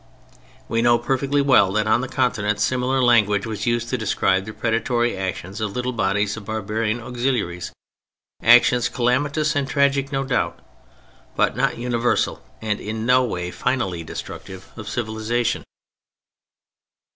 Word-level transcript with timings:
We 0.67 0.81
know 0.81 0.97
perfectly 0.97 1.43
well 1.43 1.71
that 1.73 1.85
on 1.85 2.01
the 2.01 2.07
Continent 2.07 2.59
similar 2.59 3.03
language 3.03 3.45
was 3.45 3.67
used 3.67 3.89
to 3.89 3.99
describe 3.99 4.45
the 4.45 4.51
predatory 4.51 5.15
actions 5.15 5.61
of 5.61 5.73
little 5.73 5.91
bodies 5.93 6.35
of 6.35 6.45
barbarian 6.45 6.99
auxiliaries; 6.99 7.71
actions 8.41 8.89
calamitous 8.89 9.55
and 9.55 9.67
tragic 9.69 10.11
no 10.11 10.23
doubt, 10.23 10.57
but 11.35 11.55
not 11.55 11.77
universal 11.77 12.41
and 12.63 12.79
in 12.79 13.05
no 13.05 13.23
way 13.23 13.51
finally 13.51 14.03
destructive 14.03 14.71
of 14.75 14.89
civilization. 14.89 15.63